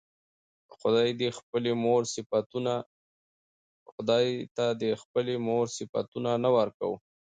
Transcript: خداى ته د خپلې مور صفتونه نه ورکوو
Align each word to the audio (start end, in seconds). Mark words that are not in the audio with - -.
خداى 0.77 1.09
ته 4.55 4.65
د 4.81 4.83
خپلې 5.01 5.33
مور 5.59 5.63
صفتونه 5.75 6.31
نه 6.43 6.49
ورکوو 6.57 6.95